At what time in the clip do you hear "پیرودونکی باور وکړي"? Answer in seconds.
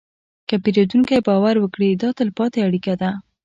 0.63-1.89